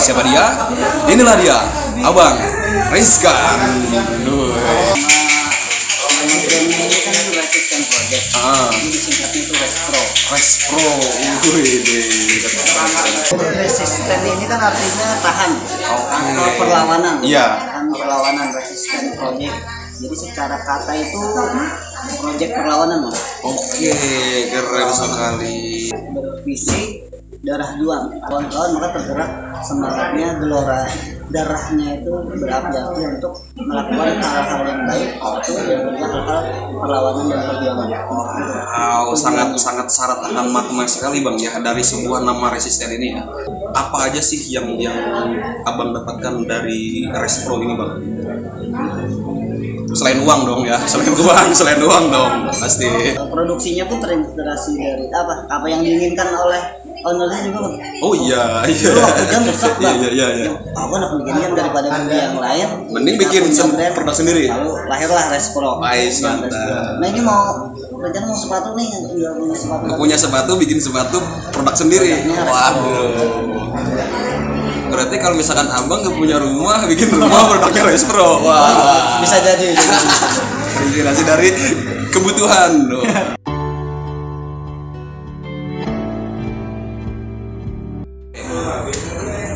[0.00, 0.44] Siapa dia?
[1.12, 1.58] Inilah dia,
[2.00, 2.36] Abang
[8.10, 8.26] project.
[8.34, 8.68] Ah,
[10.30, 10.86] Respro.
[13.54, 16.16] Resisten ini kan artinya tahan Oke.
[16.16, 17.14] atau perlawanan.
[17.22, 17.46] Iya.
[17.70, 19.58] Tahan perlawanan resisten project.
[20.00, 21.20] Jadi secara kata itu
[22.18, 23.18] project perlawanan Mas.
[23.44, 23.92] Oke,
[24.48, 25.92] keren sekali.
[25.92, 26.99] Bervisi
[27.40, 28.04] darah juang.
[28.28, 29.30] Kawan-kawan maka tergerak
[29.64, 30.84] semangatnya gelora
[31.30, 36.40] darahnya itu berapi-api untuk melakukan hal-hal yang baik atau yang hal-hal
[36.74, 37.88] perlawanan dan perjuangan.
[38.10, 43.22] Wow, sangat sangat syarat akan makna sekali bang ya dari sebuah nama resisten ini ya.
[43.70, 44.98] Apa aja sih yang yang
[45.62, 47.92] abang dapatkan dari Respro ini bang?
[49.90, 52.86] Selain uang dong ya, selain uang, selain uang dong pasti.
[53.30, 56.62] produksinya pun terinspirasi dari apa apa yang diinginkan oleh
[57.00, 58.86] ownernya juga bang Oh iya iya.
[58.86, 60.28] Dulu waktu jam besar Iya bang iya iya.
[60.38, 60.50] iya.
[60.72, 64.44] aku nak bikin jam daripada beli yang lain Mending bikin punya sem- produk sendiri.
[64.46, 66.96] lalu lahirlah Respro Ais, Nah, mantap.
[66.96, 67.44] Nah ini mau
[67.94, 71.18] rencana mau sepatu nih nggak punya sepatu Nggak punya sepatu bikin sepatu
[71.50, 72.10] produk sendiri.
[72.22, 72.46] Respro.
[72.46, 73.08] Waduh.
[74.90, 78.42] Berarti kalau misalkan abang nggak punya rumah bikin rumah produknya Respro.
[78.42, 79.20] Wah.
[79.20, 79.68] bisa jadi
[80.70, 81.48] Terinspirasi dari
[82.08, 82.88] kebutuhan.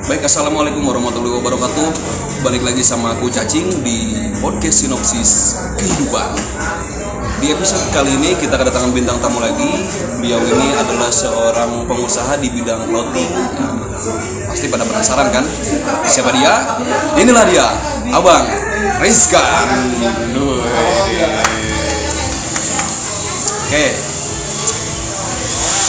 [0.05, 1.89] Baik, assalamualaikum warahmatullahi wabarakatuh.
[2.45, 6.29] Balik lagi sama aku Cacing di podcast sinopsis kehidupan.
[7.41, 9.65] Di episode kali ini kita kedatangan bintang tamu lagi.
[10.21, 13.33] Beliau ini adalah seorang pengusaha di bidang clothing.
[13.33, 13.81] Nah,
[14.53, 15.45] pasti pada penasaran kan?
[16.05, 16.53] Siapa dia?
[17.25, 17.65] Inilah dia,
[18.13, 18.45] Abang
[19.01, 19.89] Rizkan.
[20.37, 20.61] Duh.
[23.73, 24.14] Oke.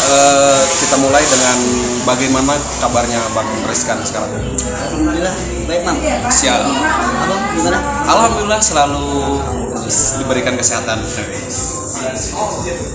[0.05, 1.57] Eh, kita mulai dengan
[2.05, 4.29] bagaimana kabarnya Bang Rizkan sekarang.
[4.65, 5.33] alhamdulillah
[5.65, 5.97] baik bang
[6.29, 6.61] Siap.
[7.25, 9.05] abang gimana Alhamdulillah selalu
[10.21, 11.01] diberikan kesehatan.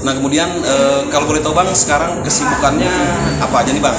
[0.06, 2.94] Nah kemudian eh, kalau boleh tahu bang sekarang kesibukannya
[3.42, 3.96] apa aja nih bang?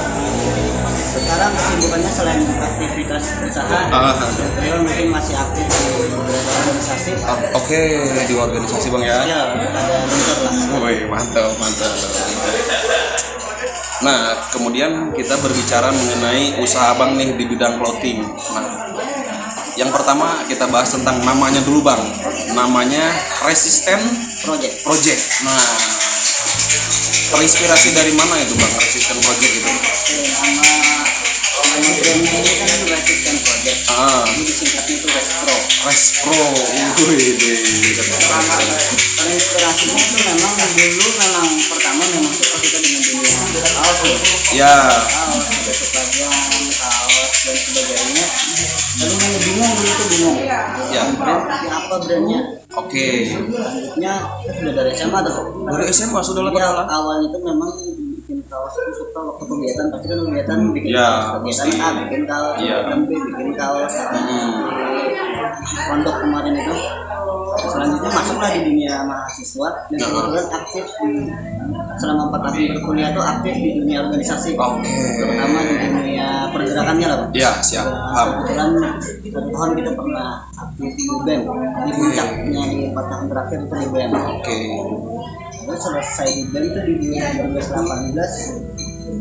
[1.41, 4.13] Sekarang kesibukannya selain aktivitas usaha Ah.
[4.62, 7.81] beliau mungkin masih aktif di beberapa organisasi Ah, Oke
[8.29, 9.18] di organisasi bang ya.
[9.25, 11.94] ya ada bentuk lah Wih mantap mantap.
[14.06, 18.22] Nah kemudian kita berbicara mengenai usaha bang nih di bidang clothing.
[18.53, 18.69] Nah
[19.81, 22.06] yang pertama kita bahas tentang namanya dulu bang.
[22.53, 23.18] Namanya
[23.50, 23.97] Resisten
[24.46, 25.41] project Project.
[25.41, 25.58] Nah,
[27.34, 29.72] terinspirasi dari mana itu bang Resisten Project itu?
[30.38, 31.02] sama
[31.72, 35.08] sama brand ini kan resisten project Ah, jadi singkatnya itu
[35.81, 36.37] Respro.
[37.09, 37.41] Wih,
[39.17, 40.53] terinspirasinya itu memang
[40.91, 43.33] dulu memang pertama memang suka kita dengan dunia
[43.65, 44.01] kaos
[44.51, 46.33] ya kaos ada sebagian
[46.73, 48.25] kaos dan sebagainya
[48.97, 50.37] lalu yang bingung dulu tuh bingung
[50.91, 51.03] Ya.
[51.15, 52.39] brand apa brandnya
[52.75, 53.07] oke.
[53.25, 56.87] selanjutnya kita sudah dari SMA tuh Dari SMA sudah kenalan.
[56.87, 57.71] awalnya itu memang
[58.31, 61.67] bikin kaos itu suka waktu kegiatan pasti kan kegiatan bikin Ya, kaos kegiatan.
[61.75, 62.75] A bikin kaos Iya.
[62.79, 64.51] kegiatan B bikin kaos Hmm.
[65.61, 66.73] pondok kemarin itu
[67.61, 70.05] selanjutnya masuklah di dunia mahasiswa dan Ya.
[70.07, 71.11] kebetulan aktif di
[71.99, 74.79] selama empat tahun berkuliah tuh aktif di dunia organisasi Oke.
[75.19, 77.19] terutama di dunia pergerakannya lah.
[77.35, 77.85] Ya, siap.
[77.85, 78.27] Paham.
[78.41, 78.69] kebetulan
[79.27, 80.27] satu tahun kita pernah
[80.57, 81.41] aktif di BEM
[81.83, 84.55] di puncaknya di empat tahun terakhir itu di BEM Oke.
[85.71, 88.11] Terus selesai di BEM itu di 2018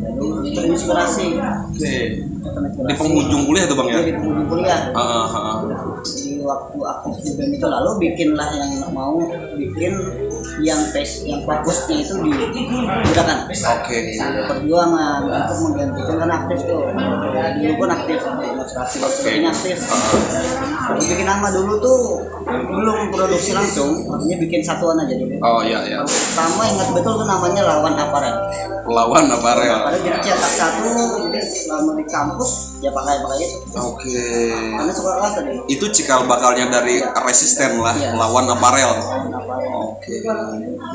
[0.02, 1.38] lalu terinspirasi.
[1.78, 2.26] Di
[2.98, 3.94] penghujung kuliah tuh bang ya?
[3.94, 4.90] Iya, di penghujung kuliah.
[4.90, 5.62] Ah, ah, ah.
[6.02, 9.14] di waktu aktif di BEM itu lalu bikinlah yang mau
[9.54, 9.94] bikin
[10.60, 12.30] yang tes yang fokusnya itu di
[13.10, 13.98] gerakan Oke.
[14.48, 16.82] perjuangan untuk menggantikan kan aktif tuh.
[16.90, 19.76] Dulu pun aktif demonstrasi sebagainya aktif.
[20.90, 22.00] Lalu bikin nama dulu tuh
[22.46, 24.04] belum produksi langsung.
[24.10, 25.34] Artinya bikin satuan aja dulu.
[25.40, 26.00] Oh iya ya.
[26.04, 28.36] pertama ingat betul tuh namanya lawan aparel.
[28.90, 29.76] Lawan aparel.
[29.86, 30.90] pada jadi cetak satu
[31.52, 34.24] selama di kampus ya pakai pakai itu Oke.
[34.72, 38.14] karena suka kelas tadi Itu cikal bakalnya dari resisten lah, Iya.
[38.14, 38.90] lawan aparel.
[38.90, 40.14] aparel Oke.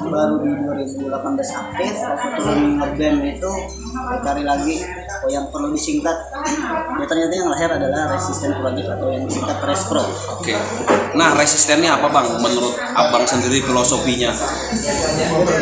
[0.06, 1.06] baru di 2018
[1.52, 1.94] aktif
[2.36, 3.52] turun ngeband itu
[4.18, 4.76] cari lagi
[5.18, 6.18] oh yang perlu disingkat
[6.96, 10.04] ya ternyata yang lahir adalah resisten project atau yang disingkat respro
[10.36, 10.54] Oke.
[11.16, 12.28] Nah, resistennya apa bang?
[12.38, 14.36] Menurut abang sendiri filosofinya?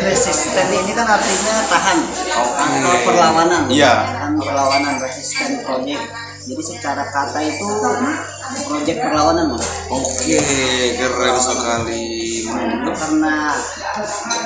[0.02, 1.98] resisten ini kan artinya tahan
[2.34, 2.62] Oke.
[2.74, 3.92] atau perlawanan Iya.
[4.36, 6.04] Perlawanan resisten project
[6.44, 7.68] jadi secara kata itu
[8.68, 9.64] project perlawanan Mas.
[9.88, 10.36] Oke,
[10.92, 12.04] keren sekali.
[12.44, 13.56] itu karena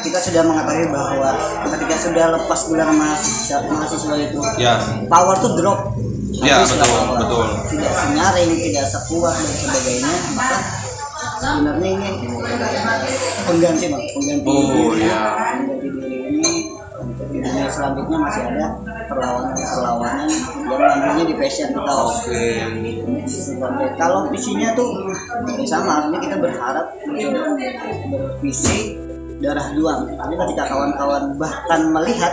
[0.01, 1.35] kita sudah mengetahui bahwa
[1.67, 5.99] ketika sudah lepas gelar mahasiswa, mahasiswa itu Ya, power tuh drop
[6.31, 7.47] Ya, betul, betul.
[7.67, 10.59] tidak senyaring tidak sekuat dan sebagainya maka
[11.37, 12.09] sebenarnya ini
[13.43, 14.63] pengganti bang pengganti Oh,
[14.95, 15.19] diri iya.
[15.35, 16.53] pengganti diri ini
[16.95, 18.67] untuk di dunia selanjutnya masih ada
[19.09, 20.29] perlawanan perlawanan
[20.69, 21.93] yang nantinya di passion kita.
[21.93, 22.47] Oke.
[23.29, 24.89] sebagai kalau visinya tuh
[25.57, 26.87] ya sama artinya kita berharap
[28.13, 28.97] bervisi
[29.41, 30.13] darah juang.
[30.15, 32.33] Tapi ketika kawan-kawan bahkan melihat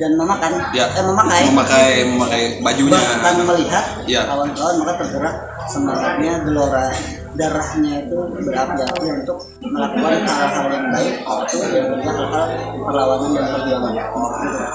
[0.00, 0.88] dan memakan Ya.
[0.88, 2.90] eh, memakai Memakai memakai bajunya.
[2.90, 4.22] bahkan melihat Ya.
[4.24, 5.36] kawan-kawan maka tergerak
[5.68, 6.88] semangatnya gelora
[7.30, 12.46] darahnya itu berapi-api untuk melakukan hal-hal yang baik dan juga hal-hal
[12.80, 13.94] perlawanan dan perjuangan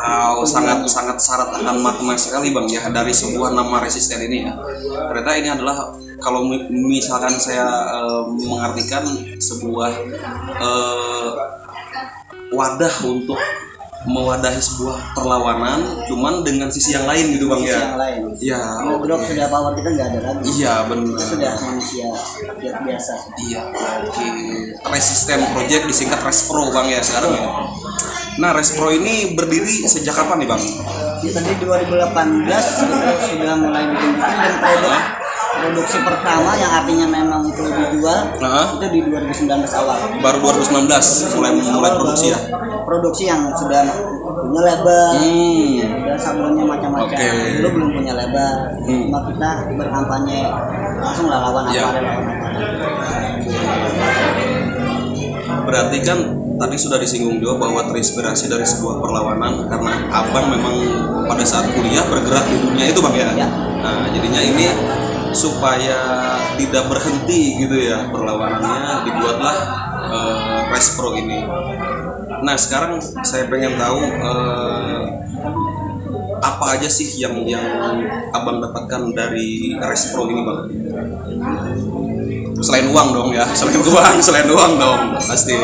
[0.06, 4.54] Wow, sangat sangat syarat akan makna sekali bang ya dari sebuah nama resisten ini ya.
[5.04, 5.78] Ternyata ini adalah
[6.18, 7.66] kalau mi- misalkan saya
[8.00, 9.04] eh, mengartikan
[9.36, 9.92] sebuah
[10.56, 11.30] eh,
[12.52, 13.38] wadah untuk
[14.06, 17.80] mewadahi sebuah perlawanan, cuman dengan sisi yang lain gitu bang Sisi ya.
[17.84, 18.62] yang lain Iya.
[18.86, 21.06] Ngedrop sudah power kita nggak ada lagi Iya benar.
[21.12, 22.08] kita sudah manusia
[22.46, 23.62] rakyat biasa Iya,
[24.06, 24.28] oke.
[24.86, 27.44] Resisten Project disingkat Respro bang ya sekarang ya.
[28.36, 30.62] Nah, Respro ini berdiri sejak kapan nih bang?
[31.18, 32.60] Ini tadi 2018 kita
[33.24, 35.02] sudah mulai bikin bikin dan produk
[35.56, 40.86] produksi pertama yang artinya memang itu dijual Nah, itu di 2019 awal baru 2019
[41.34, 42.40] mulai mulai produksi ya.
[42.84, 43.82] produksi yang sudah
[44.22, 46.06] punya label Hmm.
[46.06, 47.30] udah sablonnya macam-macam Oke.
[47.58, 48.52] dulu belum punya label
[48.84, 49.02] Hmm.
[49.08, 50.40] cuma kita berkampanye
[50.98, 51.86] langsung lah lawan apa Ya.
[51.90, 52.26] lawan
[55.66, 56.20] Berarti kan
[56.56, 60.76] tadi sudah disinggung juga bahwa terinspirasi dari sebuah perlawanan karena abang memang
[61.26, 63.30] pada saat kuliah bergerak di dunia itu bang ya.
[63.36, 63.48] Ya.
[63.82, 64.66] Nah jadinya ini
[65.36, 66.00] supaya
[66.56, 69.58] tidak berhenti gitu ya perlawanannya dibuatlah
[70.10, 71.44] eh, Respro ini.
[72.42, 75.04] Nah sekarang saya pengen tahu eh,
[76.40, 77.64] apa aja sih yang yang
[78.32, 80.60] abang dapatkan dari Respro ini bang?
[82.64, 85.56] Selain uang dong ya, selain uang, selain uang dong pasti.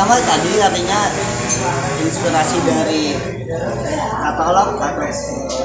[0.00, 1.00] Pertama tadi artinya
[2.00, 3.12] inspirasi dari
[4.16, 5.04] katalog atau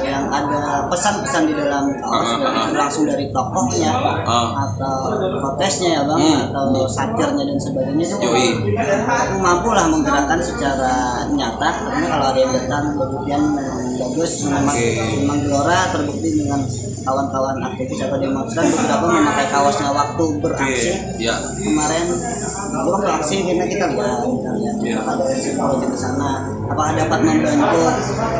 [0.04, 2.76] yang ada pesan-pesan di dalam kaos Ah, ah, ah.
[2.76, 3.96] langsung dari tokohnya
[4.28, 4.68] Ah.
[4.68, 6.52] atau kotesnya ya bang Hmm.
[6.52, 8.76] atau satirnya dan sebagainya itu Yoi.
[9.08, 13.40] aku mampu lah menggerakkan secara nyata karena kalau ada yang datang kemudian
[13.96, 14.88] bagus memang, Oke.
[15.16, 16.60] memang gelora terbukti dengan
[17.08, 21.40] kawan-kawan aktivis atau demonstran beberapa memakai kaosnya waktu beraksi ya.
[21.56, 22.04] kemarin
[22.76, 23.34] gue waktu aksi
[23.66, 25.00] kita lihat Iya.
[25.00, 26.30] apakah ada psikologi di sana
[26.66, 27.78] apakah dapat membantu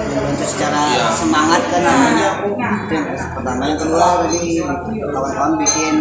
[0.06, 1.06] membantu secara Iya.
[1.12, 4.42] semangat kan namanya itu yang pertama yang kedua tadi
[5.10, 5.94] kawan-kawan bikin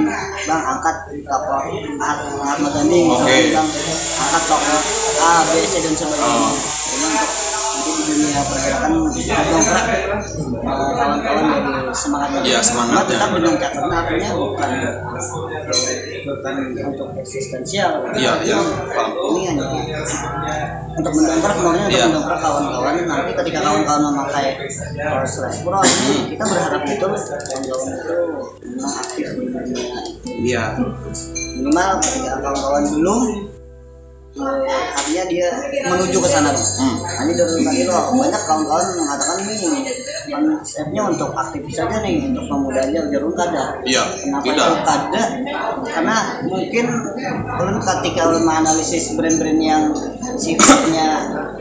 [0.45, 1.61] bang angkat tokoh
[2.41, 3.13] Ahmad Dhani Oke.
[3.15, 3.67] misalnya bilang
[4.19, 4.79] angkat tokoh
[5.15, 6.53] A B C dan sebagainya Oh.
[6.95, 7.29] Ini untuk
[8.05, 10.01] dunia pergerakan dongkrak eh,
[10.95, 12.95] kawan-kawan dari semangatnya Iya, semangatnya.
[12.95, 14.69] Cuma tetap dengan catatan artinya bukan
[16.25, 16.53] bukan
[16.85, 18.57] untuk eksistensial Iya, iya,
[18.91, 19.11] paham.
[19.31, 19.67] ini hanya
[20.95, 22.05] untuk mendongkrak maunya untuk Iya.
[22.07, 24.47] mendongkrak kawan-kawan nanti ketika kawan-kawan memakai
[24.95, 28.17] kaos Respro ini kita berharap betul kawan-kawan itu
[28.65, 29.85] memang aktif di dunia
[30.25, 30.63] Iya.
[31.55, 33.21] minimal ketika kawan-kawan belum
[34.35, 35.47] artinya dia
[35.85, 36.99] menuju ke sana Hmm.
[37.23, 39.57] Ini dari tadi loh banyak kawan-kawan mengatakan nih
[40.27, 44.67] konsepnya untuk aktivis saja nih untuk pemuda aja jarum kada Iya, kenapa tidak.
[44.67, 45.23] itu kada
[45.87, 46.85] karena mungkin
[47.55, 49.83] ulun ketika ulun menganalisis brand-brand yang
[50.35, 51.07] sifatnya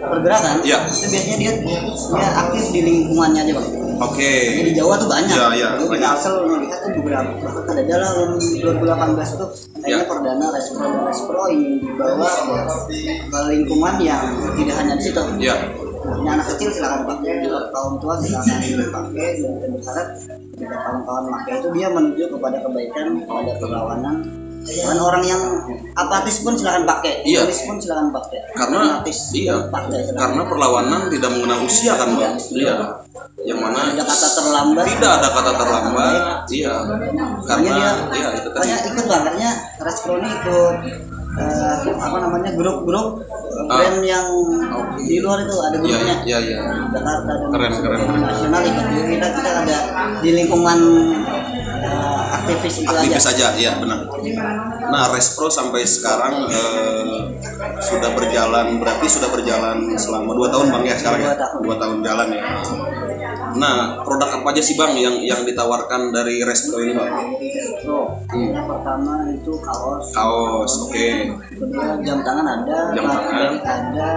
[0.01, 0.79] pergerakan Iya.
[0.91, 3.69] itu biasanya dia dia aktif di lingkungannya aja bang
[4.01, 4.33] Oke.
[4.59, 5.35] Jadi di Jawa tuh banyak.
[5.35, 5.91] Iya, iya, banyak.
[5.95, 9.49] kita asal melihat tuh beberapa bahkan ada dalam 2018 tuh
[9.79, 10.09] kayaknya Iya.
[10.09, 12.29] perdana Respro dan Respro ingin dibawa
[13.31, 14.25] ke, lingkungan yang
[14.57, 15.21] tidak hanya di situ.
[15.39, 15.57] Iya.
[16.05, 20.09] Ini anak kecil silakan pakai, kaum tua silakan dipakai dan kita berharap
[20.53, 24.17] ketika kawan-kawan pakai itu dia menuju kepada kebaikan, kepada perlawanan.
[24.65, 25.43] Dan orang yang
[25.93, 27.45] apatis pun silakan pakai, Iya.
[27.45, 28.39] tulis pun silakan pakai.
[28.51, 29.69] Karena apatis iya.
[29.69, 30.21] pakai silakan.
[30.21, 32.35] Karena perlawanan tidak mengenal usia kan bang.
[32.51, 32.77] Iya.
[33.45, 34.85] Yang mana ada kata terlambat.
[34.89, 36.21] tidak ada kata terlambat.
[36.49, 36.73] Iya.
[36.81, 38.69] Karena Makanya dia iya itu tadi.
[38.89, 40.77] ikut lah katanya Respro ini ikut
[41.35, 43.09] eh, apa namanya grup-grup
[43.65, 43.81] Ah.
[43.81, 44.27] brand yang
[44.99, 46.59] di luar itu ada Iya, grupnya iya, iya.
[46.91, 47.99] Jakarta dan Keren, keren.
[48.19, 49.79] nasional ikut Jadi kita kita ada
[50.21, 50.79] di lingkungan
[52.45, 53.33] aktivis itu aktivis aja.
[53.33, 54.05] saja ya benar.
[54.93, 57.19] Nah Respro sampai sekarang eh,
[57.81, 61.33] sudah berjalan berarti sudah berjalan selama dua tahun bang ya sekarang ya?
[61.65, 61.97] Dua tahun.
[62.05, 62.43] jalan ya.
[63.55, 67.13] Nah produk apa aja sih bang yang yang ditawarkan dari Respro ini bang?
[68.35, 68.51] Hmm.
[68.53, 70.07] yang pertama itu kaos.
[70.13, 71.09] Kaos oke.
[71.49, 72.79] Kedua jam tangan ada.
[72.93, 73.53] Jam tangan.
[73.65, 74.15] ada.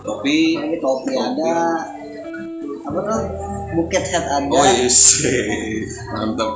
[0.00, 1.14] Topi lagi topi.
[1.16, 1.56] Ada.
[2.80, 3.20] Apa tuh
[3.72, 5.22] buket hat ada Oh yes,
[6.12, 6.50] mantap.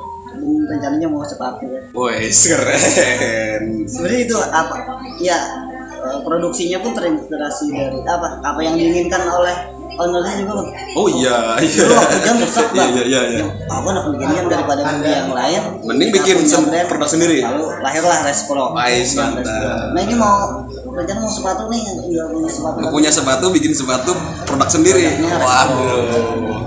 [0.64, 3.62] rencananya mau sepatu ya Wes keren.
[3.84, 4.74] sebenarnya itu apa
[5.16, 5.38] ya
[5.86, 9.54] eh, produksinya pun terinspirasi dari apa apa yang diinginkan oleh
[9.94, 11.70] ownernya juga bang Oh iya, iya.
[11.80, 13.20] dulu waktu jam rusak Iya bang iya iya.
[13.30, 13.44] iya.
[13.64, 16.36] aku nak bikin jam daripada beli yang lain Mending bikin
[16.84, 17.38] produk sendiri.
[17.40, 19.94] lalu lahirlah Respro Ais, Nah, mantap.
[19.94, 24.12] Nah ini mau rencana mau sepatu nih nggak punya sepatu Nggak punya sepatu bikin sepatu
[24.46, 25.06] produk sendiri.
[25.20, 26.62] Waduh.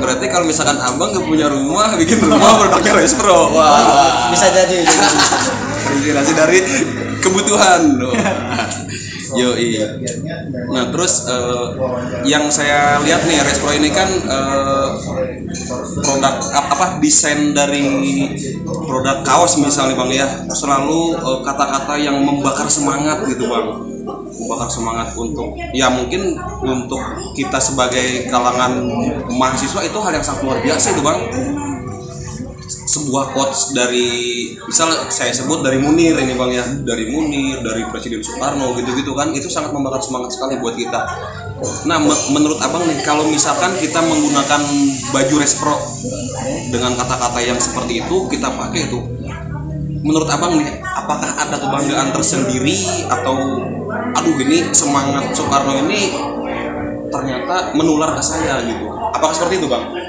[0.00, 3.52] Berarti kalau misalkan abang nggak punya rumah, bikin rumah produknya Respro.
[3.52, 4.30] Wah.
[4.32, 4.86] bisa jadi
[5.90, 6.58] Terinspirasi dari
[7.20, 7.82] kebutuhan.
[9.36, 9.54] Yo
[10.70, 11.66] Nah terus eh,
[12.26, 14.88] yang saya lihat nih Respro ini kan eh,
[16.02, 17.86] produk apa, desain dari
[18.64, 20.26] produk kaos misalnya bang ya.
[20.50, 23.66] Selalu eh, kata-kata yang membakar semangat gitu bang.
[24.30, 26.34] Membakar semangat untuk ya mungkin
[26.64, 27.02] untuk
[27.36, 28.82] kita sebagai kalangan
[29.30, 31.20] mahasiswa itu hal yang sangat luar biasa itu bang
[32.90, 34.08] sebuah quotes dari
[34.66, 36.66] misal saya sebut dari Munir ini bang ya.
[36.82, 39.30] Dari Munir dari Presiden Soekarno gitu-gitu kan.
[39.30, 41.00] Itu sangat membakar semangat sekali buat kita.
[41.86, 44.62] Nah me- menurut abang nih kalau misalkan kita menggunakan
[45.14, 45.78] baju respro
[46.74, 48.98] dengan kata-kata yang seperti itu kita pakai itu.
[50.02, 53.36] Menurut abang nih apakah ada kebanggaan tersendiri atau
[54.18, 56.10] aduh ini semangat Soekarno ini
[57.12, 58.90] ternyata menular ke saya gitu?
[59.14, 59.99] Apakah seperti itu bang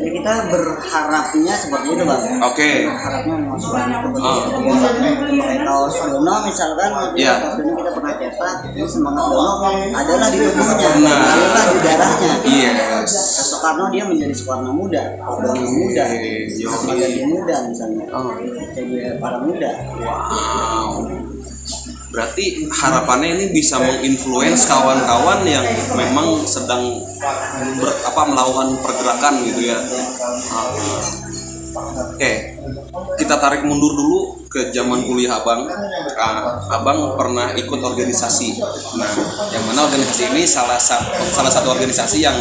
[0.00, 2.22] ya kita berharapnya seperti itu bang.
[2.40, 2.70] Oke.
[2.88, 4.08] Harapnya masukkan itu.
[4.16, 4.36] Oh.
[4.64, 4.88] kita
[5.36, 7.32] pakai kaos Dono misalkan waktu Iya.
[7.38, 8.56] kaos Dono kita pernah cetak
[8.88, 9.52] semangat Dono
[9.92, 11.18] adalah di tubuhnya Nah.
[11.20, 12.32] adalah di darahnya.
[12.48, 13.12] Yes.
[13.52, 16.04] Soekarno dia menjadi Soekarno muda Dono muda.
[16.08, 16.34] Oke,
[16.88, 18.04] Magadi muda misalnya.
[18.10, 18.32] Oh.
[18.72, 19.70] jadi para muda.
[20.00, 21.29] Wow.
[22.10, 25.62] Berarti harapannya ini bisa menginfluence kawan-kawan yang
[25.94, 27.06] memang sedang
[27.78, 29.78] ber, apa melakukan pergerakan gitu ya.
[30.50, 30.74] Ah.
[32.10, 32.58] Oke,
[33.14, 35.70] kita tarik mundur dulu ke zaman kuliah abang.
[36.18, 38.58] Ah, abang pernah ikut organisasi.
[38.98, 39.12] Nah,
[39.54, 42.34] yang mana organisasi ini salah satu salah satu organisasi yang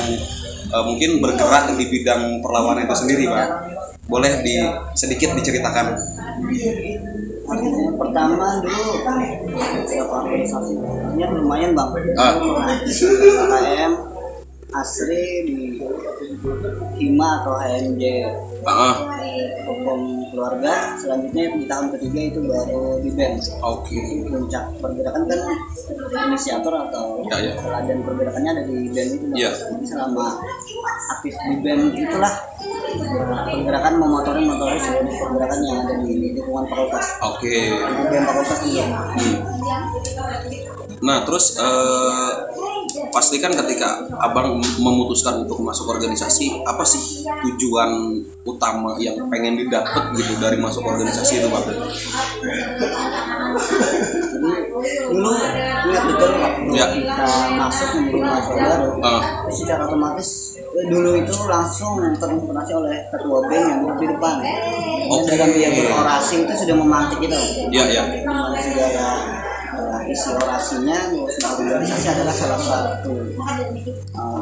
[0.65, 3.49] eh, mungkin bergerak di bidang perlawanan itu sendiri, bang.
[4.09, 4.57] Boleh di
[4.97, 5.93] sedikit diceritakan?
[7.58, 8.86] Yang pertama dulu.
[9.82, 10.74] Beberapa organisasi?
[11.18, 11.89] Ya lumayan bang.
[12.18, 12.34] Ah.
[12.86, 13.94] KKM
[14.70, 15.82] Asri di
[17.00, 18.03] Hima atau HMJ
[18.60, 19.08] Ah,
[19.65, 24.00] hukum keluarga selanjutnya di tahun ketiga itu baru di BEM oke.
[24.27, 25.39] puncak pergerakan kan
[26.27, 27.53] inisiator atau Ya, ya.
[27.56, 29.25] teladan pergerakannya ada di BEM itu.
[29.32, 29.51] Iya.
[29.56, 30.44] Jadi selama
[31.15, 32.34] aktif di BEM itulah
[33.48, 37.56] pergerakan memotori motori seluruh pergerakan yang ada di lingkungan fakultas Oke.
[37.72, 38.84] di BEM fakultas juga
[41.00, 42.29] Nah, terus eh,
[43.10, 50.34] pastikan ketika abang memutuskan untuk masuk organisasi, apa sih tujuan utama yang pengen didapat gitu
[50.38, 51.65] dari masuk organisasi itu, bang?
[55.10, 55.31] dulu
[55.89, 56.29] ingat betul
[56.69, 56.86] Ya.
[56.93, 57.25] kita
[57.58, 59.22] masuk menjadi mahasiswa Ah.
[59.50, 64.36] itu secara otomatis eh, dulu itu langsung terinspirasi oleh ketua BEM yang di depan
[65.10, 65.25] Oke.
[65.27, 67.36] dalam dia berorasi itu sudah memantik itu
[67.74, 68.03] Ya, ya.
[68.05, 69.08] Di mana segala
[70.12, 70.60] uh,
[71.30, 73.12] sebuah organisasi adalah salah satu
[74.16, 74.39] uh,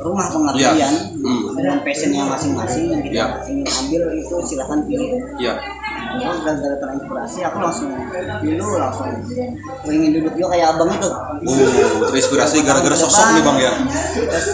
[0.00, 0.88] rumah pengertian Ya.
[1.22, 1.54] Hmm.
[1.54, 3.26] dengan passionnya masing-masing yang kita Ya.
[3.46, 5.54] ingin ambil itu silahkan pilih Ya.
[6.12, 7.88] Terus gara-gara terinspirasi aku langsung
[8.42, 9.08] dulu langsung
[9.80, 11.56] pengen duduk juga kayak abang itu Oh,
[12.06, 13.72] terinspirasi gara-gara sosok nih, bang ya?
[14.12, 14.46] terus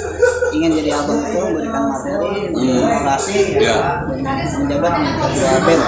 [0.50, 4.04] ingin jadi abang itu memberikan materi orasi Ya.
[4.08, 5.80] dan menjabat ketua BEM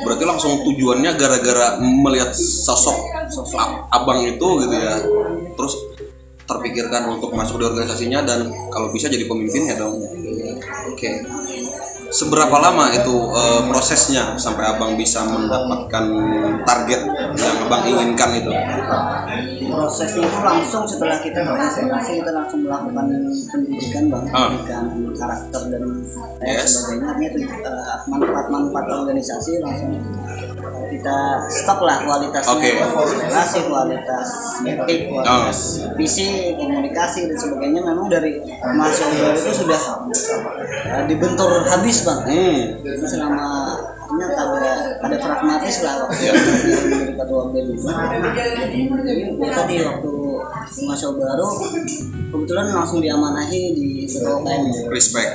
[0.00, 2.96] Berarti langsung tujuannya gara-gara melihat sosok
[3.56, 4.94] a- abang itu gitu ya.
[5.54, 5.74] Terus
[6.44, 10.02] terpikirkan untuk masuk di organisasinya dan kalau bisa jadi pemimpin ya dong.
[10.90, 11.10] Oke.
[12.10, 16.04] Seberapa lama itu eh, prosesnya sampai abang bisa mendapatkan
[16.66, 17.00] target
[17.38, 18.50] yang abang inginkan itu?
[19.70, 23.04] Prosesnya itu langsung setelah kita terinspirasi kita langsung melakukan
[23.46, 24.50] pendidikan bang Ah.
[24.50, 25.82] pendidikan karakter dan
[26.40, 26.66] Yes.
[26.72, 29.92] sebagainya artinya itu eh, manfaat-manfaat organisasi langsung
[30.90, 31.16] kita
[31.48, 34.28] stop lah kualitasnya kualitas relasi kualitas
[34.60, 35.58] etik kualitas
[35.94, 39.80] visi komunikasi dan sebagainya memang dari mahasiswa itu sudah
[40.90, 42.58] eh, dibentur habis bang Hmm.
[43.02, 43.46] selama
[44.10, 44.44] ini ada
[45.00, 46.32] ada pragmatis lah waktu Ya.
[47.14, 47.86] ketua BEM itu.
[47.86, 48.80] Jadi
[49.36, 50.10] ya tadi waktu
[50.80, 51.48] mahasiswa baru
[52.30, 55.32] kebetulan langsung diamanahi di ketua UKM Respect.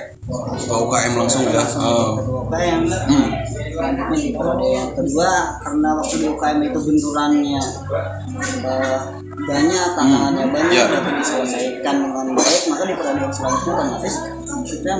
[0.58, 1.62] Ke UKM langsung ya.
[1.78, 2.18] Oh.
[2.18, 3.28] ketua UKM Hmm.
[3.76, 5.30] selanjutnya di periode yang kedua
[5.60, 7.62] karena waktu di UKM itu benturannya
[8.64, 9.00] eh,
[9.38, 10.88] banyak tantangannya banyak Ya.
[10.90, 14.16] tapi diselesaikan dengan baik maka di pertandingan selanjutnya otomatis
[14.66, 14.94] kita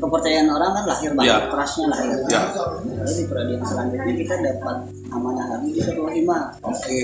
[0.00, 1.36] kepercayaan orang kan lahir banget Ya.
[1.46, 2.42] trustnya lahir Ya.
[2.50, 4.76] lalu di pertandingan selanjutnya kita dapat
[5.10, 7.02] amanah lagi di ketua hima Oke.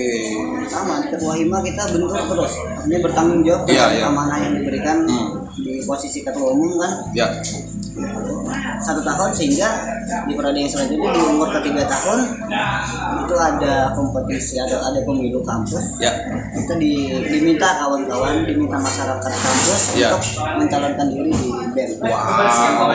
[0.67, 4.07] sama di ketua hima kita bentuk terus ini bertanggung jawab Iya, terhadap iya.
[4.09, 5.29] amanah yang diberikan Hmm.
[5.55, 7.27] di posisi ketua umum kan Ya.
[8.79, 9.69] Satu tahun sehingga
[10.25, 12.19] di pertandingan selanjutnya di umur ketiga tahun
[13.19, 16.13] itu ada kompetisi ada ada pemilu kampus Ya.
[16.53, 16.93] kita di,
[17.25, 20.13] diminta kawan-kawan diminta masyarakat kampus Ya.
[20.13, 20.23] untuk
[20.61, 22.87] mencalonkan diri di BEM Wow.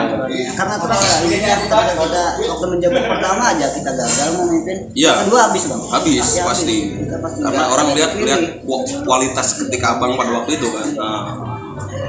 [0.54, 5.12] karena terus ya intinya kita kita waktu menjabat pertama aja kita gagal memimpin Iya.
[5.26, 6.76] kedua habis bang Habis Ya, pasti.
[6.94, 10.86] Kita pasti Karena orang lihat lihat ku- kualitas ketika abang pada waktu itu kan.
[10.94, 11.22] Nah,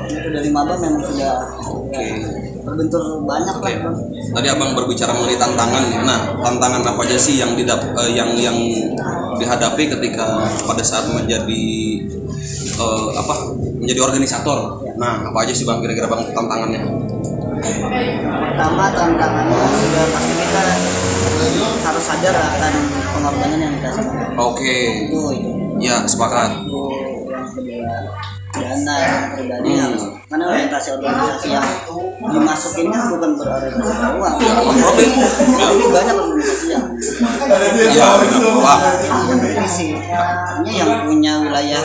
[0.05, 1.33] itu dari maba memang sudah
[1.67, 1.99] Oke.
[1.99, 3.73] ya, terbentur banyak Oke.
[3.75, 3.93] lah.
[4.33, 5.99] Tadi abang berbicara mengenai tantangan ya.
[6.01, 8.55] Nah, tantangan apa aja sih yang didap eh, yang yang
[9.35, 10.25] dihadapi ketika
[10.63, 11.65] pada saat menjadi
[12.73, 13.33] eh, apa
[13.77, 14.79] menjadi organisator.
[14.95, 16.81] Nah, apa aja sih bang kira-kira bang tantangannya?
[18.43, 20.61] pertama tantangannya sudah pasti kita
[21.81, 22.73] harus sadar akan
[23.09, 24.75] pengorbanan yang kita lakukan Oke.
[25.07, 26.63] itu itu Ya sepakat.
[26.63, 26.83] itu
[27.25, 27.97] yang kedua
[28.53, 29.81] dana yang pribadi Hmm.
[29.81, 31.61] harus karena orientasi organisasi yang
[32.25, 34.49] dimasukinnya bukan berorientasi uang Ya.
[35.53, 35.65] Ya.
[35.77, 36.85] ini banyak organisasi yang
[37.93, 38.05] Ya,
[40.25, 41.83] artinya yang punya wilayah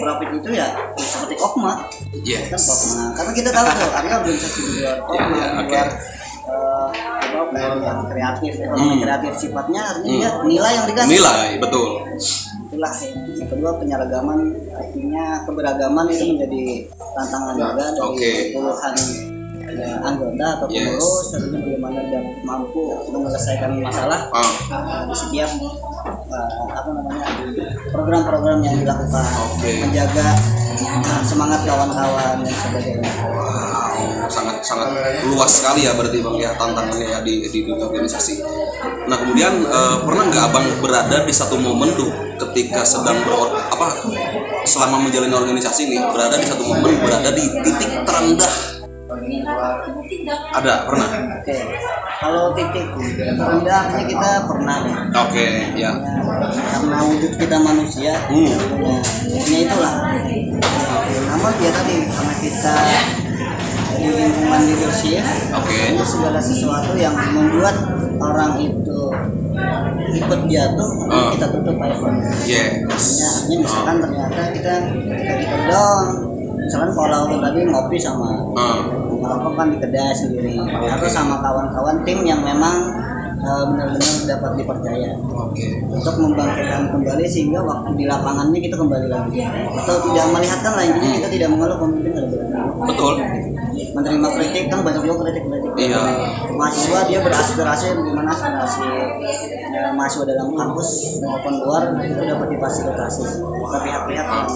[0.00, 0.66] profit itu ya
[0.96, 1.88] seperti Okma kan
[2.24, 2.64] Yes.
[2.64, 5.68] Okma karena kita tahu tuh ada organisasi di luar Okma Ya, di oke.
[5.68, 5.88] luar
[6.40, 6.88] eh,
[7.30, 8.96] apa yang kreatif ya, Hmm.
[8.98, 11.88] kreatif sifatnya artinya dia nilai yang dikasih Nilai betul.
[12.70, 12.94] Itulah
[13.34, 14.38] yang kedua penyeragaman.
[14.70, 16.62] Artinya keberagaman itu menjadi
[17.18, 18.30] tantangan juga dari Oke.
[18.54, 18.94] puluhan
[19.74, 20.78] ya, anggota atau Yes.
[20.78, 21.26] pengurus.
[21.34, 24.20] Artinya bagaimana dia mampu menyelesaikan masalah.
[24.30, 25.50] Ah, uh, di setiap
[26.30, 27.26] uh, apa namanya
[27.90, 29.26] program-program yang dilakukan.
[29.50, 29.70] Oke.
[29.90, 30.26] menjaga
[30.94, 33.10] uh, semangat kawan-kawan dan sebagainya.
[33.26, 33.69] Wow,
[34.28, 34.88] sangat sangat
[35.26, 38.40] luas sekali ya berarti bang ya tantangannya ya di di dunia organisasi.
[39.08, 42.10] Nah kemudian eh, pernah nggak abang berada di satu momen tuh
[42.40, 43.86] ketika sedang ber apa
[44.64, 48.54] selama menjalani organisasi nih berada di satu momen berada di titik terendah
[50.54, 51.08] ada pernah?
[51.10, 51.56] oke
[52.20, 55.92] kalau titik terendah artinya kita pernah nih Oke ya.
[56.52, 58.54] karena wujud kita manusia Hmm.
[59.26, 59.94] ya, ya itulah
[61.30, 62.74] namun ya tadi karena kita
[64.00, 65.76] di lingkungan leadership Oke.
[65.92, 67.76] itu segala sesuatu yang membuat
[68.16, 69.00] orang itu
[70.10, 71.30] ikut jatuh Ah.
[71.34, 71.96] kita tutup aja
[72.46, 73.18] Yes.
[73.18, 76.04] Ya, artinya misalkan ternyata kita ketika kita down
[76.60, 78.30] misalkan kalau tadi ngopi sama
[79.20, 82.94] ngerokok kan di kedai sendiri atau sama kawan-kawan tim yang memang
[83.40, 85.66] eh, benar-benar dapat dipercaya Oke.
[85.88, 91.10] untuk membangkitkan kembali sehingga waktu di lapangannya kita kembali lagi atau tidak melihatkan lah intinya
[91.20, 92.12] kita tidak mengeluh pemimpin
[92.80, 93.14] Betul.
[94.00, 96.02] Menerima kritik kan banyak juga kritik kritik Iya.
[96.56, 98.80] mahasiswa dia beraspirasi bagaimana aspirasi
[99.70, 100.88] ya, mahasiswa dalam kampus
[101.22, 104.48] maupun luar itu dapat difasilitasi ke pihak-pihak yang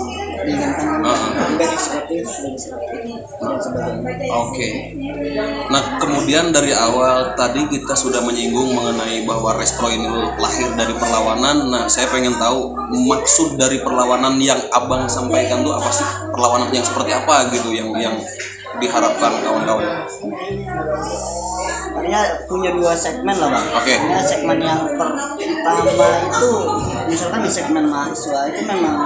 [0.44, 3.00] diinginkan kan eksekutif legislatif
[3.40, 4.68] dan sebagainya Oke.
[5.70, 11.70] Nah, kemudian dari awal tadi kita sudah menyinggung mengenai bahwa Respro ini lahir dari perlawanan.
[11.70, 12.74] Nah, saya pengen tahu
[13.08, 16.06] maksud dari perlawanan yang Abang sampaikan tuh apa sih?
[16.34, 18.16] Perlawanan yang seperti apa gitu yang yang
[18.80, 19.84] diharapkan kawan-kawan?
[21.94, 23.66] Artinya punya dua segmen lah bang.
[23.78, 23.92] Oke.
[23.94, 26.50] Artinya segmen yang pertama itu
[27.08, 28.96] misalkan di segmen mahasiswa itu memang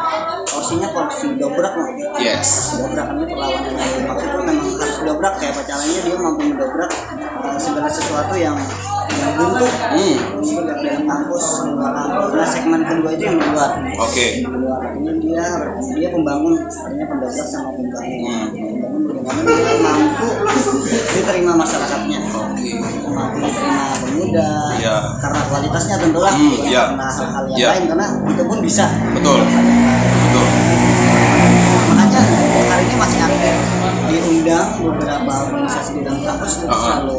[0.48, 1.88] porsinya porsi dobrak loh.
[2.18, 2.80] Yes.
[2.80, 6.90] Dobrakannya perlawanan yang dimaksud itu memang harus dobrak kayak pacarannya dia mampu mendobrak
[7.44, 8.56] uh, segala sesuatu yang
[9.18, 10.18] yang buntu Hmm.
[10.78, 11.44] dalam kampus.
[12.34, 13.70] Nah segmen kedua itu yang di luar.
[14.00, 14.26] Oke.
[14.42, 15.44] Di luar artinya dia
[15.94, 18.18] dia pembangun artinya pendobrak sama pembangun.
[18.24, 18.77] Hmm.
[19.28, 20.26] Mampu
[20.88, 24.96] diterima masyarakatnya mampu diterima pemuda Iya.
[25.20, 26.82] karena kualitasnya tentulah Hmm, bukan iya.
[26.88, 27.68] karena hal-hal yang Iya.
[27.70, 29.38] lain karena itu pun bisa Betul.
[29.44, 30.46] Betul.
[31.88, 32.20] makanya
[32.68, 33.56] hari ini masih aktif
[34.08, 36.80] diundang beberapa organisasi di dalam kampus itu Uh-huh.
[36.80, 37.16] selalu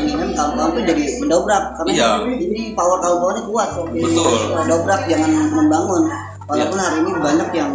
[0.00, 2.08] inginkan kawan-kawan tuh jadi mendobrak karena Iya.
[2.24, 4.32] ini power kawan-kawannya kuat Betul.
[4.64, 6.02] dobrak jangan membangun
[6.50, 7.70] walaupun hari ini banyak yang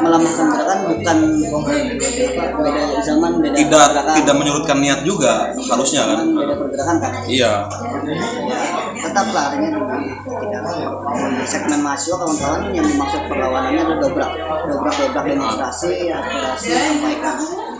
[0.00, 1.18] melamahkan gerakan bukan
[1.52, 1.70] apa,
[2.64, 4.14] beda zaman beda Tidak pergerakan.
[4.16, 6.18] tidak menyurutkan niat juga harusnya kan?
[6.32, 7.10] beda pergerakan kan?
[7.28, 7.52] Iya.
[8.48, 8.58] ya
[9.06, 9.78] tetap lah artinya di,
[10.24, 10.62] tidak.
[11.16, 14.30] Di segmen mahasiswa kawan-kawan yang dimaksud perlawanannya adalah dobrak.
[14.66, 17.36] Dobrak dobrak demonstrasi aspirasi sampaikan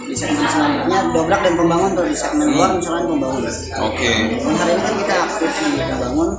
[0.07, 1.91] di segmen selanjutnya dobrak dan pembangun.
[1.97, 3.43] Tuh di segmen luar misalnya pembangun
[3.91, 4.13] Oke.
[4.39, 6.31] dan hari ini kan kita aktif di pembangun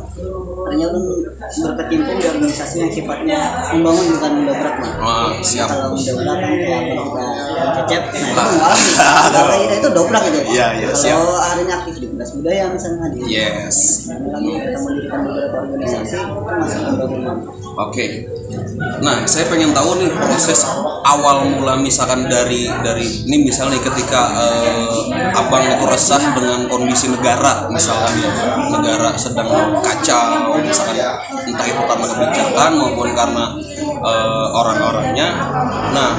[0.70, 1.02] kita kan
[1.64, 3.40] berkecimpung di organisasi yang sifatnya
[3.72, 4.94] membangun bukan mendobrak Bang.
[5.00, 5.68] Ah, siap.
[5.68, 8.04] kalau mendobrak kan kayak kita cecep
[8.34, 8.92] nah itu mengalami
[9.32, 11.16] kalau itu dobrak gitu Iya, iya, siap.
[11.18, 13.78] kalau hari ini aktif di Dinas Budaya misalnya di Yes.
[14.12, 17.40] Kami kita mendirikan beberapa organisasi itu masih membangun Bang.
[17.88, 18.06] Oke.
[19.00, 20.60] Nah, saya pengen tahu nih proses
[21.08, 27.72] awal mula misalkan dari dari ini misalnya ketika eh, abang itu resah dengan kondisi negara
[27.72, 28.32] misalkan ya
[28.76, 29.48] negara sedang
[29.80, 31.00] kacau misalkan
[31.48, 33.44] entah itu karena kebijakan maupun karena
[34.02, 35.28] eh, orang-orangnya.
[35.94, 36.10] Nah,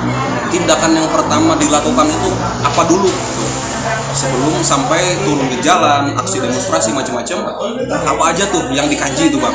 [0.50, 2.30] tindakan yang pertama dilakukan itu
[2.62, 3.10] apa dulu?
[4.08, 7.38] Sebelum sampai turun ke jalan, aksi demonstrasi macam-macam,
[7.86, 9.54] apa aja tuh yang dikaji itu bang?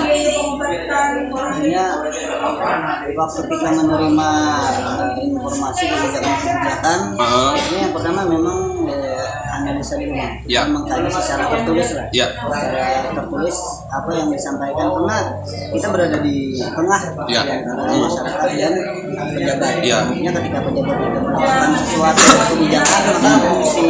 [1.33, 1.85] Akhirnya
[3.13, 4.29] waktu kita menerima
[4.79, 7.49] eh, informasi kebijakan-kebijakan Heeh.
[7.57, 8.57] ini yang pertama memang
[8.87, 10.15] eh, analisa dulu.
[10.45, 10.61] Ya.
[10.69, 12.27] mengkaji secara tertulis lah Ya.
[12.31, 13.57] secara tertulis
[13.93, 15.17] apa yang disampaikan karena
[15.69, 17.41] kita berada di tengah Ya.
[17.45, 18.73] di antara masyarakat dan
[19.37, 19.97] pejabat Ya.
[20.03, 22.21] Artinya ketika pejabat itu melakukan sesuatu
[22.53, 23.87] kebijakan maka fungsi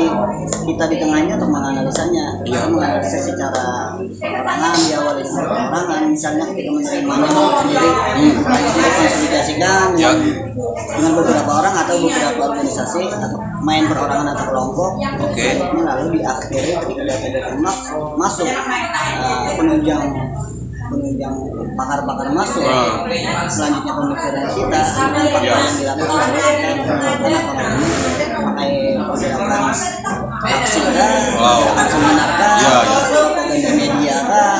[0.63, 2.59] kita di tengahnya untuk menganalisanya Ya.
[2.59, 3.65] kita menganalisa secara
[4.19, 7.27] perorangan diawali dengan perorangan misalnya ketika menerimanya
[7.63, 7.89] sendiri
[8.43, 10.11] kita konsolidasikan Ya.
[10.93, 13.29] dengan beberapa orang atau beberapa organisasi atau
[13.63, 14.91] main perorangan atau kelompok
[15.23, 15.47] Oke.
[15.55, 19.47] ini lalu diakhiri ketika data-data masuk masuk uh,
[19.95, 20.29] penunjang
[20.83, 21.35] penunjang
[21.73, 23.05] pakar-pakar masuk Ah.
[23.47, 24.79] selanjutnya pemikiran kita
[25.09, 25.55] dengan fakta Ya.
[25.55, 26.39] yang dilakukan namanya
[28.33, 29.63] pakai pergerakan
[30.43, 31.61] aksi kah, Wow.
[31.87, 32.99] seminar Ya, ya.
[33.07, 34.59] propaganda media karena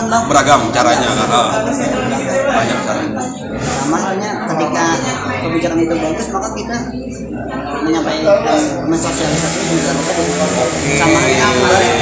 [0.00, 1.08] beragam bang Beragam caranya,
[2.50, 3.20] banyak caranya.
[3.60, 4.84] sama halnya ketika
[5.44, 6.76] kebijakan itu bagus maka kita
[7.80, 8.38] menyampaikan
[8.88, 10.24] mensosialisasikan kebijakan itu
[10.96, 11.48] sama halnya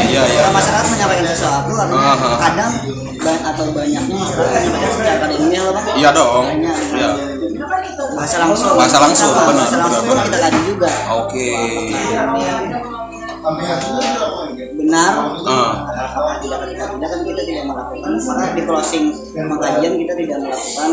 [0.08, 0.42] Iya, iya.
[0.48, 2.28] masyarakat menyampaikan sesuatu Aha.
[2.40, 2.72] kadang
[3.18, 6.44] atau banyaknya masyarakat menyampaikan secara ilmiah loh Iya dong.
[6.46, 7.10] Hanya Ya.
[8.14, 11.50] bahasa langsung Bahasa langsung, benar, bahasa langsung kita kaji juga Oke.
[14.88, 15.12] Benar
[15.44, 15.84] Ah.
[15.84, 19.04] apakah tidak ketika tidak kan kita tidak melakukan maka di closing
[19.36, 20.90] pengkajian kita tidak melakukan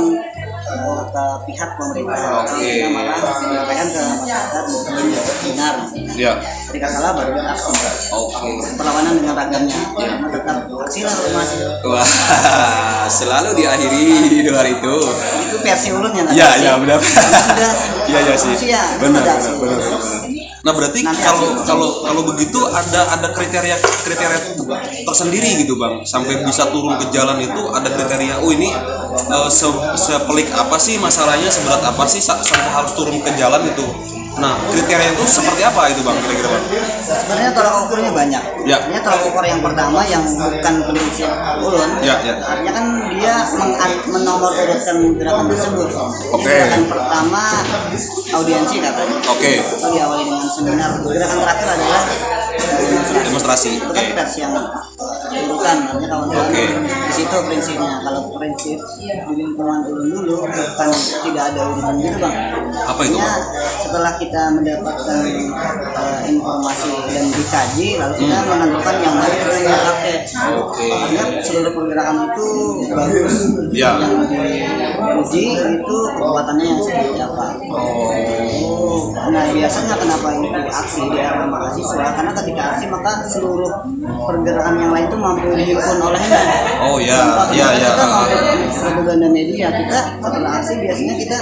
[0.66, 2.60] eh, ke pihak pemerintah Oke.
[2.60, 5.16] kita malah menyampaikan ke masyarakat bahwa ini
[5.48, 5.74] benar
[6.16, 6.32] Ya.
[6.68, 7.72] ketika salah baru aksi
[8.12, 8.52] Oke.
[8.76, 11.50] perlawanan dengan ragamnya Nah, tetap aksi lah mas
[11.82, 12.08] Wah,
[13.08, 14.04] selalu diakhiri
[14.44, 14.96] doa itu.
[15.40, 17.00] itu versi ulun yang Iya, iya benar.
[18.06, 18.54] Iya, iya sih.
[19.00, 20.35] Benar, benar, benar.
[20.66, 21.62] Nah, berarti Nanti kalau aksi.
[21.70, 24.40] kalau kalau begitu ada ada kriteria kriteria
[25.06, 26.02] tersendiri gitu, Bang.
[26.02, 28.42] Sampai bisa turun ke jalan itu ada kriteria.
[28.42, 28.74] Oh, ini
[29.14, 33.62] eh, se- sepelik apa sih masalahnya, seberat apa sih sa- sampai harus turun ke jalan
[33.62, 33.86] itu.
[34.36, 36.20] Nah, kriteria itu seperti apa itu, Bang?
[36.20, 36.64] Kira-kira, Bang?
[37.06, 38.76] sebenarnya tolak ukurnya banyak Ya.
[38.78, 42.34] artinya tolak ukur yang pertama yang bukan prinsip ulun Ya, ya.
[42.42, 43.36] artinya kan dia
[44.06, 45.90] menomor urutkan gerakan tersebut
[46.34, 46.50] Oke.
[46.50, 47.44] gerakan pertama
[48.36, 49.52] audiensi katanya Oke.
[49.62, 52.02] itu diawali dengan seminar gerakan terakhir adalah
[52.76, 53.70] demonstrasi Demonstrasi.
[53.78, 54.54] itu kan versi yang
[55.66, 56.64] urutan artinya kawan-kawan Oke.
[56.86, 58.80] di situ prinsipnya kalau prinsip
[59.26, 60.90] di lingkungan ulun dulu bukan
[61.26, 62.36] tidak ada urutan gitu bang
[62.86, 63.42] Apa itu, Bang?
[63.82, 70.14] setelah kita mendapatkan eh, informasi dan dikaji lalu kita menentukan yang mana yang kita pakai
[70.26, 70.58] Hmm.
[70.60, 70.86] Oke.
[70.90, 72.48] artinya seluruh pergerakan itu
[72.92, 73.36] bagus
[73.72, 73.96] Ya.
[73.98, 79.12] yang diuji itu kekuatannya yang seperti apa Oh.
[79.26, 83.72] Nah biasanya kenapa itu aksi di era mahasiswa karena ketika aksi maka seluruh
[84.22, 86.42] pergerakan yang lain itu mampu dihimpun olehnya.
[86.86, 87.18] Oh, ya.
[87.18, 87.90] Contoh, Ya, ketika ya.
[87.90, 88.36] Kita mampu
[88.78, 91.38] propaganda media kita setelah aksi biasanya kita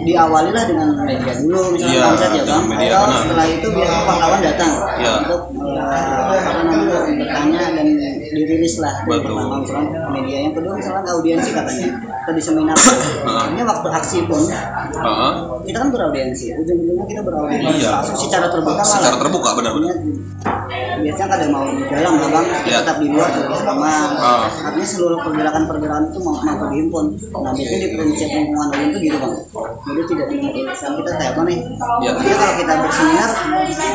[0.00, 2.64] diawali lah dengan media dulu misalnya Iya, konsep ya bang.
[2.64, 3.18] media, benar.
[3.20, 5.12] setelah itu biasanya pahlawan datang Iya.
[5.20, 7.86] untuk eh, apa namanya bertanya dan
[8.30, 12.78] dirilis lah dari pertama misalnya media yang kedua misalnya audiensi katanya atau di seminar.
[13.52, 15.32] Ini waktu aksi pun Heeh.
[15.62, 17.90] Kita kan beraudiensi ujung-ujungnya kita beraudiensi Iya.
[17.94, 18.82] langsung secara terbuka.
[18.82, 19.96] Secara terbuka benar-benar.
[20.40, 22.78] Artinya, biasanya kadang mau di dalam lah bang Iya.
[22.80, 24.48] tetap di luar juga sama Ah.
[24.62, 29.16] artinya seluruh pergerakan-pergerakan itu mau mampu dihimpun nah biasanya di prinsip lingkungan umum itu gitu
[29.18, 29.34] bang
[29.80, 31.58] jadi tidak dimungkinkan kita kayak apa nih
[32.00, 32.10] Iya.
[32.14, 33.30] Jadi kalau kita berseminar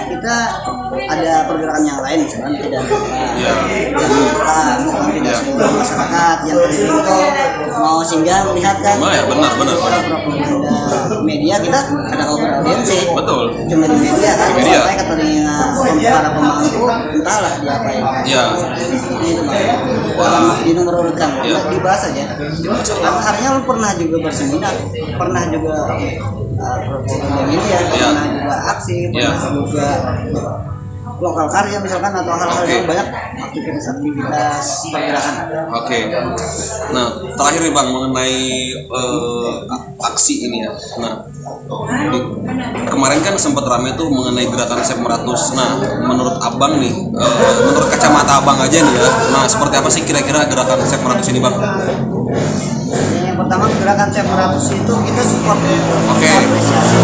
[0.07, 0.35] kita
[1.07, 2.83] ada pergerakan yang lain misalnya tidak
[3.35, 3.51] Iya.
[3.89, 5.39] tidak membuka bukan tidak Iya.
[5.39, 7.21] seluruh masyarakat yang terjangkau
[7.75, 10.01] mau singgah melihat kan Oh, ya, benar, benar, benar.
[10.05, 10.77] propaganda
[11.21, 13.43] media kita ada kalau beraudiensi Betul.
[13.65, 14.77] cuma di media kan Di media.
[14.79, 15.57] sampai ke telinga
[16.05, 16.81] para pemangku
[17.15, 18.43] entahlah diapain Ya.
[18.55, 19.43] Ini itu
[20.15, 20.45] Bang.
[20.61, 21.59] di nomor urutkan Iya.
[21.67, 24.73] dibahas aja karena harinya lu pernah juga berseminar
[25.15, 25.73] pernah juga
[26.55, 28.07] uh, propaganda media Iya.
[28.07, 29.49] pernah juga aksi pernah Iya.
[29.51, 29.87] juga
[31.15, 32.75] lokal karya misalkan atau hal-hal Oke.
[32.75, 33.07] yang banyak
[33.41, 35.35] aktivitas-aktivitas pergerakan
[35.73, 35.99] Oke.
[36.91, 38.35] Nah, terakhir nih Bang mengenai
[38.75, 39.53] eh,
[40.03, 40.71] aksi ini ya.
[40.99, 42.25] Nah, di-
[42.85, 45.25] kemarin kan sempat rame tuh mengenai gerakan Sep 100.
[45.51, 45.71] Nah,
[46.03, 49.05] menurut Abang nih, eh, menurut kacamata Abang aja nih ya.
[49.29, 51.55] Nah, seperti apa sih kira-kira gerakan Sep 100 ini, Bang?
[53.17, 55.59] yang pertama gerakan Sep 100 itu kita support
[56.07, 56.29] Oke.
[56.39, 56.97] apresiasi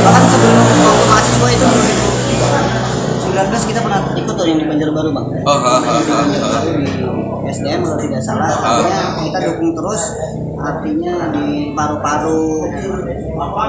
[0.00, 1.66] bahkan sebelum waktu mahasiswa itu
[3.28, 6.16] 2019 kita pernah ikut tuh yang di Banjarbaru bang Oh, ha, ha, ha, ha.
[6.16, 6.88] Banjarbaru di
[7.46, 10.02] SDM kalau tidak salah artinya kita dukung terus
[10.58, 12.66] artinya di paru-paru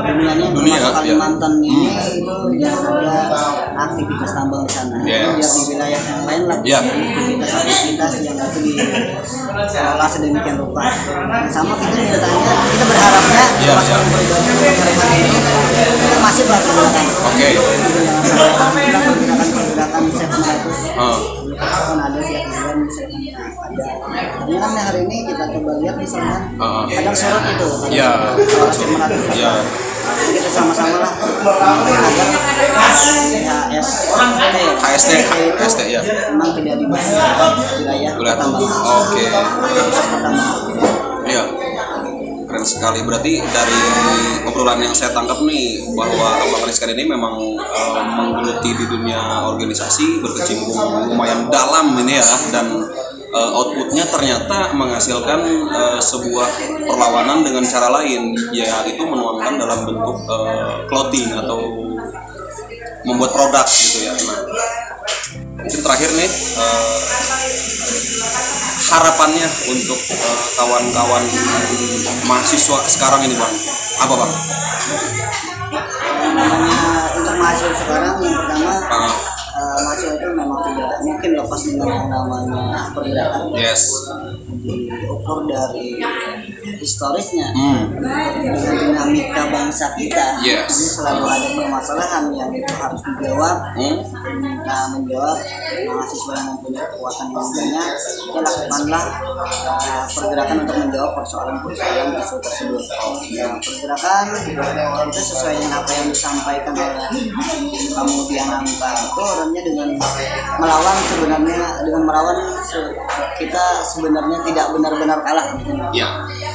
[0.01, 0.89] dunianya Dunia, ya.
[0.89, 3.29] Kalimantan ini itu jangan ada
[3.77, 5.37] aktivitas tambang di sana Yes.
[5.37, 6.79] biar di wilayah yang lain lah Ya.
[6.81, 10.83] aktivitas-aktivitas yang itu dikelola sedemikian rupa
[11.29, 12.41] Nah, sama kita mintaannya
[12.73, 13.97] kita berharapnya Ya, pas ya.
[14.01, 15.37] pergerakan pergerakan ini
[16.01, 17.49] kita masih berpergerakan Oke.
[19.89, 21.17] Pergerakan-pergerakan set 100 Oh,
[21.57, 23.43] kan ada tiap bulan misalkan ada.
[24.39, 26.83] Artinya kan hari ini kita coba lihat misalkan Ah, ah.
[26.87, 27.67] kadang sorot itu.
[27.67, 28.11] Kadang Ya.
[28.45, 29.51] soal set 100 Ya.
[30.09, 31.13] Jadi kita sama-sama lah.
[33.29, 33.89] Ya S.
[34.79, 35.11] HST,
[35.55, 36.01] HST, ya.
[36.33, 37.13] memang tidak dibahas di
[37.79, 39.23] wilayah Wilayah pertambangan Oke.
[39.29, 41.08] pertambangan Iya.
[42.49, 43.05] Keren sekali.
[43.05, 43.79] Berarti dari
[44.49, 50.17] obrolan yang saya tangkap nih bahwa Abang Rizkan ini memang eh, menggeluti di dunia organisasi,
[50.17, 50.73] berkecimpung
[51.13, 52.89] lumayan dalam ini ya dan
[53.29, 56.49] eh, outputnya ternyata menghasilkan eh, sebuah
[56.89, 61.61] perlawanan dengan cara lain, yaitu menuangkan dalam bentuk eh, clothing atau
[63.05, 64.13] membuat produk gitu ya.
[64.25, 64.39] Nah,
[65.59, 66.97] mungkin terakhir nih eh,
[68.89, 71.23] harapannya untuk eh, kawan-kawan
[72.25, 73.53] mahasiswa sekarang ini bang
[73.99, 74.31] apa bang?
[76.39, 76.79] namanya
[77.19, 78.73] untuk mahasiswa sekarang yang pertama
[79.59, 83.83] eh, mahasiswa itu memang tidak mungkin lepas dengan namanya pergerakan yes.
[84.63, 85.99] diukur dari
[86.75, 87.97] historisnya Hmm.
[87.97, 90.69] dengan dinamika bangsa kita Yes.
[90.69, 93.97] ini selalu ada permasalahan yang itu harus dijawab Hmm.
[94.29, 95.37] kita menjawab
[95.87, 97.85] mahasiswa yang mempunyai kekuatan yang banyak
[98.29, 104.25] kita lakukanlah uh, pergerakan untuk menjawab persoalan-persoalan isu tersebut nah, pergerakan
[105.01, 107.07] itu sesuai dengan apa yang disampaikan oleh
[107.89, 109.87] kemudian Anta itu orangnya dengan
[110.57, 112.93] melawan sebenarnya dengan melawan se-
[113.37, 115.47] kita sebenarnya tidak benar-benar kalah
[115.91, 116.07] Ya.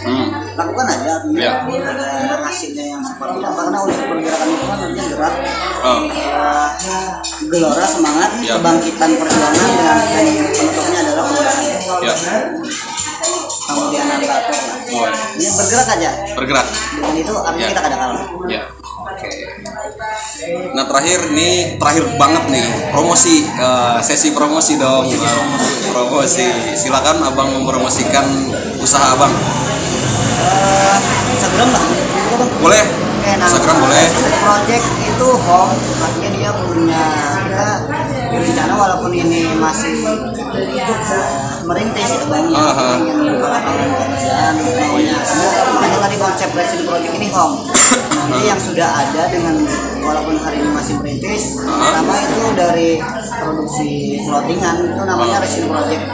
[0.05, 0.29] Hmm.
[0.55, 1.65] lakukan aja Ya.
[1.65, 2.09] ada
[2.45, 5.35] hasilnya yang seperti apa karena untuk pergerakan itu kan artinya gerak
[5.81, 6.01] Oh.
[6.05, 7.11] eh,
[7.49, 8.55] gelora semangat Ya.
[8.55, 11.65] kebangkitan perjuangan dan, dan penutupnya adalah perubahan
[12.05, 12.15] Ya.
[13.65, 14.37] kemudian ada
[14.95, 16.67] Oh, ini bergerak aja bergerak.
[16.93, 17.71] dengan itu artinya Ya.
[17.73, 18.63] kita kadang kalah Ya.
[18.85, 19.31] Oke.
[20.75, 25.09] Nah terakhir nih terakhir banget nih promosi eh, sesi promosi dong.
[25.09, 25.39] Eh,
[25.89, 26.77] promosi.
[26.77, 28.27] Silakan abang mempromosikan
[28.81, 29.33] usaha abang.
[30.45, 30.97] Eh,
[31.33, 31.85] Instagram lah.
[32.61, 32.85] Boleh?
[33.25, 34.05] Oke, nah, Instagram boleh.
[34.45, 37.05] Project itu home, artinya dia punya
[37.49, 37.69] kita
[38.35, 42.87] berencana walaupun ini masih eh, merintis ya bang, ya, Aha.
[43.01, 45.17] ingin membuka lapangan pekerjaan, maunya
[45.75, 47.55] makanya tadi konsep Resident Project ini home.
[48.15, 49.55] Nanti yang sudah ada dengan
[50.01, 52.91] walaupun hari ini masih merintis, pertama itu dari
[53.41, 53.91] produksi
[54.25, 56.05] clothingan itu namanya Resident Project.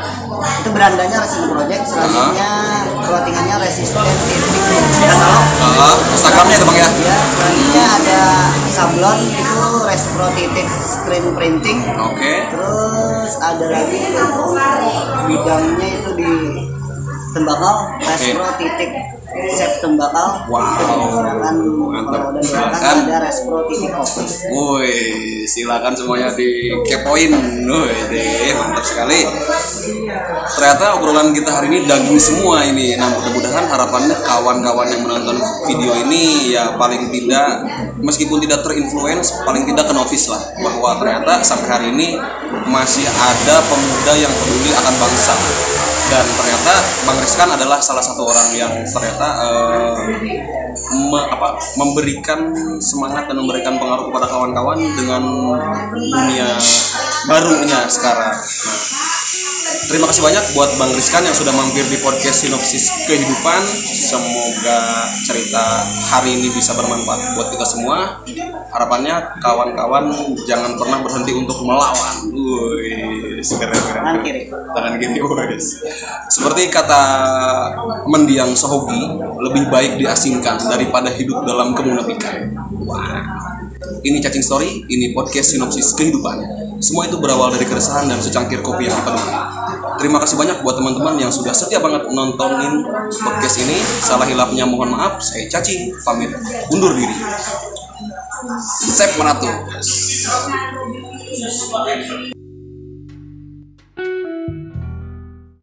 [0.61, 2.51] Itu berandanya Resident Project, selanjutnya
[3.03, 4.63] clothingannya resisten titik
[5.03, 5.47] katalog
[5.81, 6.89] Ah, Instagramnya itu bang ya?
[7.01, 8.21] Ya, selanjutnya ada
[8.81, 11.85] sablon itu respro titik screen printing.
[12.01, 12.33] oke.
[12.49, 14.01] Terus ada lagi
[15.29, 16.33] bidangnya itu di
[17.37, 19.10] tembakau, respro titik
[19.55, 20.51] sep tembakau.
[20.51, 21.14] Wow.
[21.14, 21.55] Sedangkan
[21.90, 22.23] Mantap.
[22.31, 22.97] udah Silakan.
[23.07, 24.23] ada respro titik kopi.
[24.55, 24.95] Woi,
[25.47, 27.31] silakan semuanya di kepoin.
[27.66, 29.21] Woi, deh, mantap sekali.
[30.51, 32.95] Ternyata obrolan kita hari ini daging semua ini.
[32.95, 37.66] Nah, mudah-mudahan harapannya kawan-kawan yang menonton video ini ya paling tidak
[37.99, 42.19] meskipun tidak terinfluence, paling tidak ke notice lah bahwa ternyata sampai hari ini
[42.68, 45.35] masih ada pemuda yang peduli akan bangsa.
[46.11, 46.75] Dan ternyata
[47.07, 49.94] Bang Rizkan adalah salah satu orang yang ternyata eh,
[50.90, 52.51] me- apa, memberikan
[52.83, 55.23] semangat dan memberikan pengaruh kepada kawan-kawan dengan
[55.94, 56.51] dunia
[57.31, 58.35] barunya sekarang.
[58.35, 59.10] Nah,
[59.90, 63.59] terima kasih banyak buat Bang Rizkan yang sudah mampir di podcast Sinopsis Kehidupan.
[63.90, 65.83] Semoga cerita
[66.14, 68.22] hari ini bisa bermanfaat buat kita semua.
[68.70, 70.14] Harapannya kawan-kawan
[70.46, 72.22] jangan pernah berhenti untuk melawan.
[72.31, 73.98] Wih, keren keren.
[73.98, 74.42] Tangan kiri.
[74.46, 75.18] Tangan kiri.
[76.31, 77.03] Seperti kata
[78.07, 82.55] mendiang Sohogi, lebih baik diasingkan daripada hidup dalam kemunafikan.
[82.87, 83.60] Wah.
[84.00, 86.38] Ini cacing story, ini podcast sinopsis kehidupan.
[86.79, 89.35] Semua itu berawal dari keresahan dan secangkir kopi yang dipadukan.
[90.00, 92.88] Terima kasih banyak buat teman-teman yang sudah setia banget nontonin
[93.20, 93.76] podcast ini.
[94.00, 95.20] Salah hilapnya mohon maaf.
[95.20, 96.33] Saya cacing pamit
[96.72, 97.16] undur diri.
[98.88, 99.50] Sep Menatu.